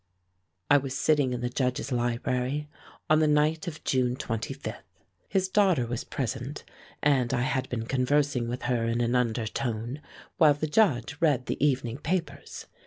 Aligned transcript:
I 0.71 0.77
was 0.77 0.97
sitting 0.97 1.31
in 1.31 1.41
the 1.41 1.47
Judge's 1.49 1.91
library 1.91 2.67
on 3.07 3.19
the 3.19 3.27
night 3.27 3.67
of 3.67 3.83
June 3.83 4.15
25. 4.15 4.73
His 5.29 5.47
daughter 5.47 5.85
was 5.85 6.03
present, 6.05 6.63
and 7.03 7.31
I 7.35 7.41
had 7.41 7.69
been 7.69 7.85
conversing 7.85 8.47
with 8.47 8.63
her 8.63 8.85
in 8.85 8.99
an 8.99 9.13
undertone 9.13 10.01
while 10.37 10.55
the 10.55 10.65
Judge 10.65 11.17
read 11.21 11.45
the 11.45 11.63
evening 11.63 11.99
papers. 11.99 12.65